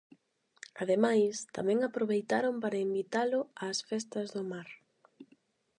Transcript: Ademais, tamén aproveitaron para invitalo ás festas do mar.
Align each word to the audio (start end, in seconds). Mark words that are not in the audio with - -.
Ademais, 0.81 1.35
tamén 1.55 1.79
aproveitaron 1.81 2.55
para 2.63 2.83
invitalo 2.87 3.39
ás 3.67 3.79
festas 3.89 4.27
do 4.35 4.43
mar. 4.51 4.69